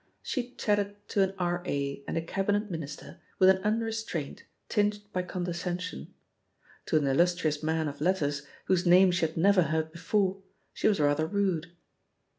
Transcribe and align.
She 0.23 0.55
chatted 0.55 0.95
to 1.09 1.21
an 1.21 1.35
R.A. 1.37 2.03
and 2.07 2.17
a 2.17 2.23
Cab 2.23 2.47
inet 2.49 2.71
Minister 2.71 3.19
with 3.37 3.49
an 3.49 3.59
unrestraint 3.61 4.45
tinged 4.67 5.03
by 5.13 5.21
con 5.21 5.45
descension. 5.45 6.07
To 6.87 6.97
an 6.97 7.05
illustrious 7.05 7.61
man 7.61 7.87
of 7.87 8.01
letters, 8.01 8.41
whose 8.65 8.83
name 8.87 9.11
she 9.11 9.27
had 9.27 9.37
never 9.37 9.61
heard 9.61 9.91
before, 9.91 10.41
she 10.73 10.87
was 10.87 10.99
rather 10.99 11.27
rude. 11.27 11.73